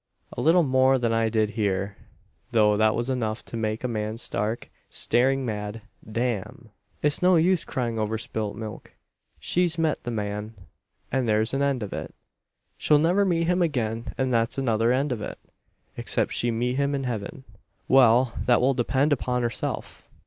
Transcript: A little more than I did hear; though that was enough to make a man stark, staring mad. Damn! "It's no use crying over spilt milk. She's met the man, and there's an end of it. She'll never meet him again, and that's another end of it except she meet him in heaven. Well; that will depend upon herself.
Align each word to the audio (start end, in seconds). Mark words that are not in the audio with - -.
A 0.33 0.41
little 0.41 0.63
more 0.63 0.97
than 0.97 1.13
I 1.13 1.29
did 1.29 1.51
hear; 1.51 1.95
though 2.49 2.75
that 2.75 2.95
was 2.95 3.07
enough 3.11 3.45
to 3.45 3.55
make 3.55 3.83
a 3.83 3.87
man 3.87 4.17
stark, 4.17 4.71
staring 4.89 5.45
mad. 5.45 5.83
Damn! 6.11 6.71
"It's 7.03 7.21
no 7.21 7.35
use 7.35 7.63
crying 7.63 7.99
over 7.99 8.17
spilt 8.17 8.55
milk. 8.55 8.95
She's 9.39 9.77
met 9.77 10.01
the 10.03 10.09
man, 10.09 10.55
and 11.11 11.29
there's 11.29 11.53
an 11.53 11.61
end 11.61 11.83
of 11.83 11.93
it. 11.93 12.15
She'll 12.79 12.97
never 12.97 13.25
meet 13.25 13.45
him 13.45 13.61
again, 13.61 14.11
and 14.17 14.33
that's 14.33 14.57
another 14.57 14.91
end 14.91 15.11
of 15.11 15.21
it 15.21 15.37
except 15.95 16.33
she 16.33 16.49
meet 16.49 16.77
him 16.77 16.95
in 16.95 17.03
heaven. 17.03 17.43
Well; 17.87 18.33
that 18.47 18.59
will 18.59 18.73
depend 18.73 19.13
upon 19.13 19.43
herself. 19.43 20.09